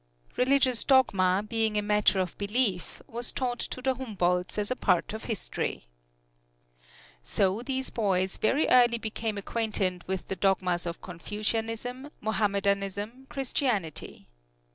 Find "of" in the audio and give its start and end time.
2.19-2.35, 5.13-5.25, 10.87-11.03